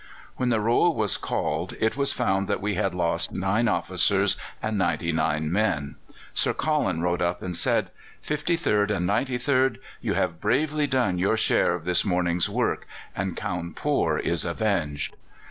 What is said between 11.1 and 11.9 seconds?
your share of